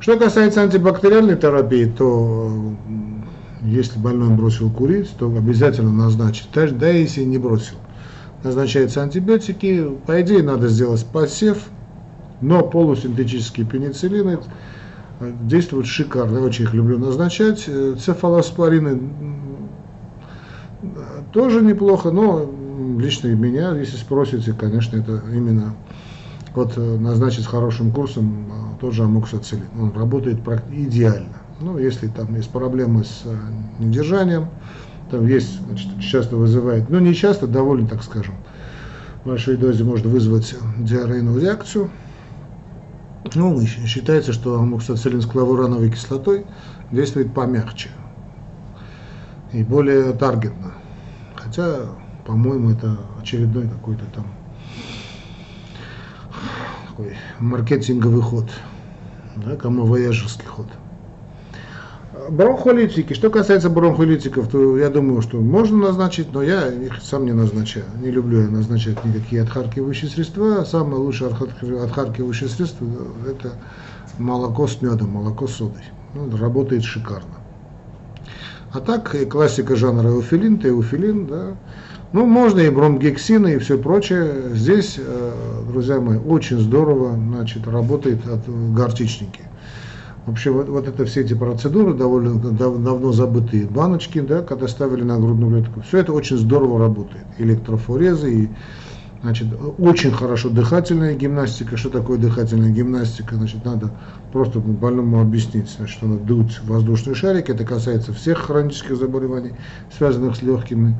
Что 0.00 0.18
касается 0.18 0.62
антибактериальной 0.62 1.36
терапии, 1.36 1.86
то 1.86 2.74
если 3.62 3.98
больной 3.98 4.34
бросил 4.34 4.70
курить, 4.70 5.10
то 5.18 5.26
обязательно 5.26 5.92
назначить, 5.92 6.48
да 6.52 6.88
если 6.88 7.24
не 7.24 7.38
бросил. 7.38 7.76
Назначаются 8.42 9.02
антибиотики, 9.02 9.88
по 10.06 10.20
идее 10.22 10.42
надо 10.42 10.68
сделать 10.68 11.04
посев, 11.06 11.64
но 12.40 12.62
полусинтетические 12.62 13.66
пенициллины 13.66 14.38
действуют 15.42 15.86
шикарно, 15.86 16.40
очень 16.40 16.64
их 16.64 16.74
люблю 16.74 16.98
назначать. 16.98 17.68
Цефалоспорины 18.00 19.00
тоже 21.32 21.62
неплохо, 21.62 22.10
но 22.10 22.48
лично 22.98 23.28
меня, 23.28 23.74
если 23.76 23.96
спросите, 23.96 24.52
конечно, 24.52 24.96
это 24.96 25.22
именно 25.32 25.74
вот 26.54 26.74
э, 26.76 26.80
назначить 26.80 27.46
хорошим 27.46 27.92
курсом 27.92 28.46
тот 28.80 28.94
же 28.94 29.04
амоксацилин. 29.04 29.66
Он 29.80 29.92
работает 29.92 30.38
идеально. 30.72 31.38
Ну, 31.60 31.78
если 31.78 32.06
там 32.06 32.34
есть 32.36 32.50
проблемы 32.50 33.04
с 33.04 33.22
э, 33.24 33.36
недержанием, 33.78 34.46
там 35.10 35.26
есть, 35.26 35.60
значит, 35.66 36.00
часто 36.00 36.36
вызывает, 36.36 36.90
ну 36.90 36.98
не 36.98 37.14
часто, 37.14 37.46
довольно, 37.46 37.86
так 37.88 38.02
скажем, 38.02 38.34
в 39.24 39.28
большой 39.28 39.56
дозе 39.56 39.84
может 39.84 40.06
вызвать 40.06 40.54
диарейную 40.78 41.40
реакцию. 41.40 41.90
Ну, 43.34 43.60
считается, 43.66 44.32
что 44.32 44.58
амоксициллин 44.58 45.20
с 45.20 45.26
клавурановой 45.26 45.90
кислотой 45.90 46.46
действует 46.90 47.34
помягче 47.34 47.90
и 49.52 49.62
более 49.62 50.12
таргетно. 50.12 50.72
Хотя, 51.34 51.80
по-моему, 52.26 52.70
это 52.70 52.98
очередной 53.20 53.68
какой-то 53.68 54.04
там 54.14 54.26
такой 56.88 57.16
маркетинговый 57.38 58.22
ход, 58.22 58.50
да, 59.36 59.56
кому 59.56 59.84
вояжерский 59.84 60.46
ход. 60.46 60.66
Бронхолитики. 62.30 63.14
Что 63.14 63.30
касается 63.30 63.70
бронхолитиков, 63.70 64.48
то 64.48 64.76
я 64.76 64.90
думаю, 64.90 65.22
что 65.22 65.38
можно 65.38 65.78
назначить, 65.78 66.32
но 66.32 66.42
я 66.42 66.68
их 66.68 67.00
сам 67.02 67.24
не 67.24 67.32
назначаю. 67.32 67.86
Не 68.02 68.10
люблю 68.10 68.42
я 68.42 68.48
назначать 68.48 69.02
никакие 69.04 69.42
отхаркивающие 69.42 70.10
средства. 70.10 70.64
Самое 70.64 70.96
лучшее 70.96 71.30
отхаркивающее 71.30 72.48
средство– 72.48 72.86
это 73.28 73.52
молоко 74.18 74.66
с 74.66 74.82
медом, 74.82 75.10
молоко 75.10 75.46
с 75.46 75.54
содой. 75.54 75.82
Ну, 76.14 76.36
работает 76.36 76.84
шикарно. 76.84 77.38
А 78.72 78.80
так, 78.80 79.14
и 79.14 79.24
классика 79.24 79.76
жанра 79.76 80.08
эуфилин, 80.08 80.58
теуфилин, 80.58 81.26
да. 81.26 81.56
Ну, 82.12 82.26
можно 82.26 82.60
и 82.60 82.68
бромгексины 82.70 83.54
и 83.54 83.58
все 83.58 83.78
прочее. 83.78 84.50
Здесь, 84.54 84.96
э, 84.98 85.32
друзья 85.68 86.00
мои, 86.00 86.18
очень 86.18 86.58
здорово 86.58 87.14
значит, 87.14 87.66
работает 87.66 88.26
от 88.26 88.48
горчичники. 88.74 89.47
Вообще 90.28 90.50
вот, 90.50 90.68
вот 90.68 90.86
это 90.86 91.06
все 91.06 91.22
эти 91.22 91.32
процедуры 91.32 91.94
довольно 91.94 92.34
дав, 92.38 92.76
давно 92.82 93.12
забытые 93.12 93.66
баночки, 93.66 94.20
да, 94.20 94.42
когда 94.42 94.68
ставили 94.68 95.02
на 95.02 95.18
грудную 95.18 95.62
клетку, 95.62 95.80
все 95.80 95.98
это 95.98 96.12
очень 96.12 96.36
здорово 96.36 96.78
работает. 96.78 97.24
Электрофорезы 97.38 98.34
и 98.34 98.48
Значит, 99.20 99.48
очень 99.78 100.12
хорошо 100.12 100.48
дыхательная 100.48 101.14
гимнастика. 101.14 101.76
Что 101.76 101.90
такое 101.90 102.18
дыхательная 102.18 102.70
гимнастика? 102.70 103.34
Значит, 103.34 103.64
надо 103.64 103.90
просто 104.32 104.60
больному 104.60 105.20
объяснить, 105.20 105.68
значит, 105.76 106.00
надо 106.02 106.22
дуть 106.22 106.60
воздушный 106.62 107.16
шарик. 107.16 107.50
Это 107.50 107.64
касается 107.64 108.12
всех 108.12 108.38
хронических 108.38 108.96
заболеваний, 108.96 109.54
связанных 109.96 110.36
с 110.36 110.42
легкими. 110.42 110.94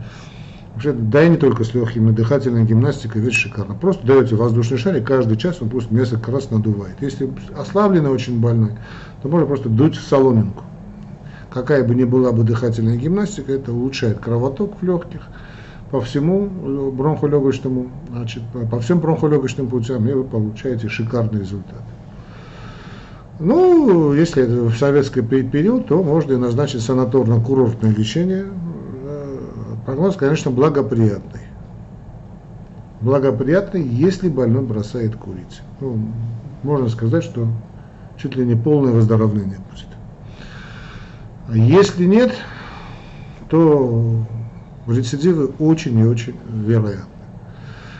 Вообще, 0.78 0.92
да 0.92 1.24
и 1.24 1.28
не 1.28 1.36
только 1.36 1.64
с 1.64 1.74
легкими, 1.74 2.12
дыхательная 2.12 2.62
гимнастика 2.62 3.18
вещь 3.18 3.34
шикарна. 3.34 3.74
Просто 3.74 4.06
даете 4.06 4.36
воздушный 4.36 4.78
шарик, 4.78 5.08
каждый 5.08 5.36
час 5.36 5.60
он 5.60 5.70
просто 5.70 5.92
несколько 5.92 6.30
раз 6.30 6.52
надувает. 6.52 6.94
Если 7.00 7.28
ослабленный 7.58 8.10
очень 8.10 8.40
больной, 8.40 8.74
то 9.20 9.28
можно 9.28 9.44
просто 9.44 9.68
дуть 9.68 9.96
в 9.96 10.06
соломинку. 10.06 10.62
Какая 11.50 11.82
бы 11.82 11.96
ни 11.96 12.04
была 12.04 12.30
бы 12.30 12.44
дыхательная 12.44 12.94
гимнастика, 12.94 13.50
это 13.50 13.72
улучшает 13.72 14.20
кровоток 14.20 14.74
в 14.80 14.84
легких, 14.84 15.22
по 15.90 16.00
всему 16.00 16.46
э, 16.46 16.90
бронхолегочному, 16.92 17.88
значит, 18.10 18.44
по 18.70 18.78
всем 18.78 19.00
бронхолегочным 19.00 19.66
путям, 19.66 20.08
и 20.08 20.12
вы 20.12 20.22
получаете 20.22 20.88
шикарный 20.88 21.40
результат. 21.40 21.82
Ну, 23.40 24.14
если 24.14 24.44
это 24.44 24.62
в 24.62 24.78
советский 24.78 25.22
период, 25.22 25.88
то 25.88 26.04
можно 26.04 26.34
и 26.34 26.36
назначить 26.36 26.88
санаторно-курортное 26.88 27.92
лечение. 27.96 28.46
Прогноз, 29.88 30.16
конечно, 30.16 30.50
благоприятный. 30.50 31.40
Благоприятный, 33.00 33.82
если 33.82 34.28
больной 34.28 34.62
бросает 34.62 35.16
курить. 35.16 35.62
Ну, 35.80 36.10
можно 36.62 36.90
сказать, 36.90 37.24
что 37.24 37.46
чуть 38.18 38.36
ли 38.36 38.44
не 38.44 38.54
полное 38.54 38.92
выздоровление 38.92 39.56
будет. 39.70 41.56
Если 41.56 42.04
нет, 42.04 42.34
то 43.48 44.26
рецидивы 44.86 45.52
очень 45.58 45.98
и 45.98 46.04
очень 46.04 46.36
вероятны. 46.50 47.06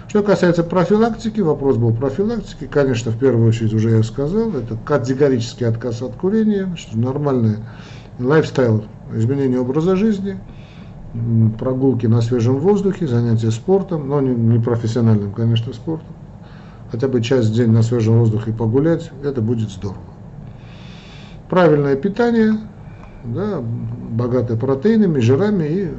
Что 0.08 0.22
касается 0.22 0.64
профилактики, 0.64 1.40
вопрос 1.40 1.78
был 1.78 1.94
профилактики, 1.94 2.68
конечно, 2.70 3.12
в 3.12 3.18
первую 3.18 3.48
очередь 3.48 3.72
уже 3.72 3.96
я 3.96 4.02
сказал, 4.02 4.50
это 4.50 4.76
категорический 4.84 5.66
отказ 5.66 6.02
от 6.02 6.16
курения, 6.16 6.70
что 6.76 6.98
нормальный 6.98 7.56
лайфстайл, 8.18 8.84
изменение 9.14 9.58
образа 9.58 9.96
жизни, 9.96 10.38
прогулки 11.58 12.06
на 12.06 12.20
свежем 12.20 12.58
воздухе, 12.58 13.06
занятия 13.06 13.50
спортом, 13.50 14.08
но 14.08 14.20
не, 14.20 14.34
не 14.34 14.58
профессиональным, 14.58 15.32
конечно, 15.32 15.72
спортом. 15.72 16.08
Хотя 16.90 17.08
бы 17.08 17.22
часть 17.22 17.50
в 17.50 17.54
день 17.54 17.70
на 17.70 17.82
свежем 17.82 18.18
воздухе 18.18 18.52
погулять, 18.52 19.10
это 19.22 19.40
будет 19.42 19.70
здорово. 19.70 19.98
Правильное 21.50 21.96
питание, 21.96 22.54
да, 23.24 23.60
богатое 23.60 24.56
протеинами, 24.56 25.20
жирами 25.20 25.64
и 25.64 25.90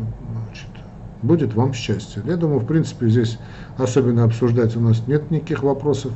будет 1.22 1.54
вам 1.54 1.74
счастье. 1.74 2.22
Я 2.26 2.38
думаю, 2.38 2.60
в 2.60 2.66
принципе, 2.66 3.10
здесь 3.10 3.38
особенно 3.78 4.24
обсуждать 4.24 4.76
у 4.76 4.80
нас 4.80 5.04
нет 5.08 5.32
никаких 5.32 5.64
вопросов. 5.64 6.12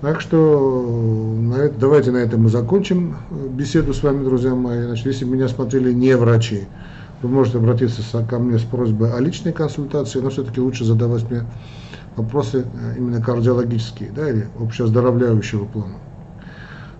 Так 0.00 0.20
что 0.20 1.38
давайте 1.78 2.10
на 2.10 2.18
этом 2.18 2.42
мы 2.42 2.50
закончим 2.50 3.16
э, 3.30 3.48
беседу 3.48 3.94
с 3.94 4.02
вами, 4.02 4.22
друзья 4.22 4.54
мои. 4.54 4.82
Значит, 4.82 5.06
если 5.06 5.24
меня 5.24 5.48
смотрели 5.48 5.92
не 5.92 6.14
врачи, 6.16 6.66
вы 7.22 7.28
можете 7.28 7.58
обратиться 7.58 8.02
ко 8.24 8.38
мне 8.38 8.58
с 8.58 8.62
просьбой 8.62 9.12
о 9.12 9.20
личной 9.20 9.52
консультации, 9.52 10.20
но 10.20 10.30
все-таки 10.30 10.60
лучше 10.60 10.84
задавать 10.84 11.28
мне 11.30 11.44
вопросы 12.16 12.66
э, 12.72 12.94
именно 12.98 13.20
кардиологические, 13.20 14.10
да, 14.12 14.28
или 14.28 14.48
общеоздоровляющего 14.58 15.64
плана. 15.66 15.96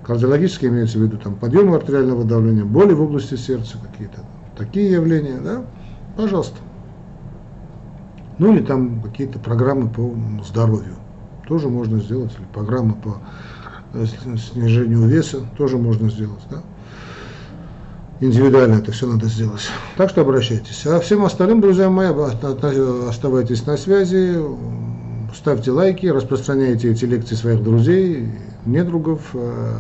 Кардиологические 0.03 0.71
имеется 0.71 0.99
в 0.99 1.03
виду 1.03 1.19
там 1.19 1.37
подъем 1.37 1.73
артериального 1.73 2.25
давления, 2.25 2.65
боли 2.65 2.93
в 2.93 3.03
области 3.03 3.37
сердца, 3.37 3.79
какие-то 3.79 4.21
такие 4.57 4.93
явления, 4.93 5.39
да, 5.43 5.65
пожалуйста. 6.17 6.59
Ну 8.39 8.53
или 8.55 8.65
там 8.65 9.01
какие-то 9.01 9.39
программы 9.39 9.89
по 9.89 10.13
здоровью 10.45 10.97
тоже 11.47 11.69
можно 11.69 12.01
сделать, 12.01 12.33
или 12.39 12.47
программы 12.53 12.95
по 12.95 13.19
э, 13.93 14.05
снижению 14.07 15.07
веса 15.07 15.41
тоже 15.57 15.79
можно 15.79 16.11
сделать. 16.11 16.43
Да? 16.51 16.63
Индивидуально 18.21 18.75
это 18.77 18.93
все 18.93 19.07
надо 19.07 19.27
сделать. 19.27 19.63
Так 19.97 20.11
что 20.11 20.21
обращайтесь. 20.21 20.87
А 20.87 21.01
всем 21.01 21.25
остальным, 21.25 21.61
друзья 21.61 21.91
мои, 21.91 22.09
оставайтесь 22.09 23.67
на 23.67 23.77
связи, 23.77 24.37
ставьте 25.35 25.73
лайки, 25.73 26.07
распространяйте 26.07 26.93
эти 26.93 27.05
лекции 27.05 27.35
своих 27.35 27.63
друзей, 27.63 28.31
недругов. 28.67 29.31
Э, 29.35 29.79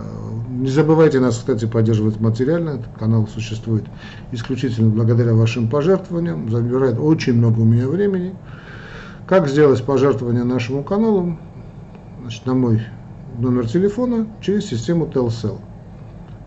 не 0.50 0.68
забывайте 0.68 1.20
нас, 1.20 1.36
кстати, 1.36 1.66
поддерживать 1.66 2.20
материально. 2.20 2.70
Этот 2.70 2.98
канал 2.98 3.28
существует 3.32 3.84
исключительно 4.32 4.90
благодаря 4.90 5.34
вашим 5.34 5.68
пожертвованиям. 5.68 6.50
Забирает 6.50 6.98
очень 6.98 7.34
много 7.34 7.60
у 7.60 7.64
меня 7.64 7.88
времени. 7.88 8.34
Как 9.26 9.48
сделать 9.48 9.82
пожертвование 9.84 10.44
нашему 10.44 10.82
каналу? 10.82 11.38
Значит, 12.20 12.46
на 12.46 12.54
мой 12.54 12.82
номер 13.38 13.68
телефона 13.68 14.26
через 14.40 14.66
систему 14.66 15.06
Telcel. 15.06 15.58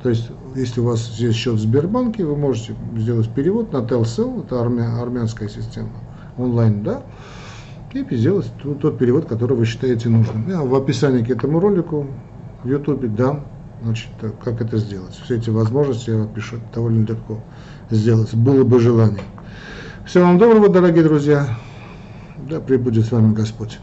То 0.01 0.09
есть, 0.09 0.29
если 0.55 0.79
у 0.79 0.85
вас 0.85 0.99
здесь 1.07 1.35
счет 1.35 1.55
в 1.55 1.59
Сбербанке, 1.59 2.23
вы 2.23 2.35
можете 2.35 2.75
сделать 2.95 3.29
перевод 3.29 3.73
на 3.73 3.77
Telcel, 3.77 4.45
это 4.45 4.61
армя, 4.61 5.01
армянская 5.01 5.49
система, 5.49 5.89
онлайн, 6.37 6.83
да, 6.83 7.03
и 7.93 8.15
сделать 8.15 8.51
тот, 8.61 8.79
тот 8.79 8.99
перевод, 8.99 9.25
который 9.25 9.57
вы 9.57 9.65
считаете 9.65 10.09
нужным. 10.09 10.47
Я 10.47 10.61
в 10.61 10.75
описании 10.75 11.23
к 11.23 11.31
этому 11.31 11.59
ролику 11.59 12.05
в 12.63 12.69
YouTube 12.69 13.15
дам 13.15 13.45
Значит, 13.83 14.09
как 14.43 14.59
это 14.61 14.77
сделать? 14.77 15.13
Все 15.23 15.35
эти 15.35 15.49
возможности 15.49 16.09
я 16.09 16.25
пишу 16.25 16.57
довольно 16.73 17.05
легко 17.05 17.43
сделать. 17.91 18.33
Было 18.33 18.63
бы 18.63 18.79
желание. 18.79 19.23
Всего 20.05 20.25
вам 20.25 20.39
доброго, 20.39 20.69
дорогие 20.69 21.03
друзья. 21.03 21.47
Да 22.49 22.59
пребудет 22.59 23.05
с 23.05 23.11
вами 23.11 23.33
Господь. 23.33 23.79